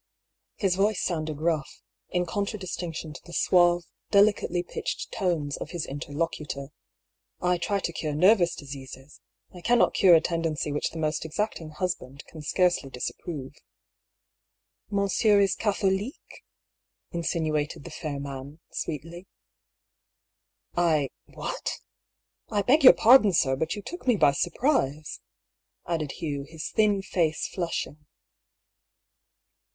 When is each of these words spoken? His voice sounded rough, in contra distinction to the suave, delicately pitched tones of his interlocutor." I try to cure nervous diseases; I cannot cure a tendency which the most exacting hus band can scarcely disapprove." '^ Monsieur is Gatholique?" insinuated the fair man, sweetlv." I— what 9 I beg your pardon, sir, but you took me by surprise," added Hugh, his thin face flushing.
His 0.55 0.77
voice 0.77 0.99
sounded 0.99 1.41
rough, 1.41 1.83
in 2.09 2.25
contra 2.25 2.57
distinction 2.57 3.13
to 3.13 3.21
the 3.23 3.33
suave, 3.33 3.83
delicately 4.09 4.63
pitched 4.63 5.11
tones 5.11 5.57
of 5.57 5.69
his 5.69 5.85
interlocutor." 5.85 6.69
I 7.39 7.59
try 7.59 7.79
to 7.81 7.93
cure 7.93 8.15
nervous 8.15 8.55
diseases; 8.55 9.21
I 9.53 9.61
cannot 9.61 9.93
cure 9.93 10.15
a 10.15 10.19
tendency 10.19 10.71
which 10.71 10.89
the 10.89 10.97
most 10.97 11.23
exacting 11.23 11.69
hus 11.69 11.93
band 11.93 12.25
can 12.25 12.41
scarcely 12.41 12.89
disapprove." 12.89 13.51
'^ 13.53 13.55
Monsieur 14.89 15.39
is 15.39 15.55
Gatholique?" 15.55 16.45
insinuated 17.11 17.83
the 17.83 17.91
fair 17.91 18.19
man, 18.19 18.59
sweetlv." 18.73 19.27
I— 20.75 21.09
what 21.35 21.77
9 22.49 22.57
I 22.57 22.61
beg 22.63 22.83
your 22.83 22.93
pardon, 22.93 23.33
sir, 23.33 23.55
but 23.55 23.75
you 23.75 23.83
took 23.83 24.07
me 24.07 24.15
by 24.15 24.31
surprise," 24.31 25.19
added 25.85 26.13
Hugh, 26.13 26.41
his 26.49 26.71
thin 26.71 27.03
face 27.03 27.47
flushing. 27.53 28.07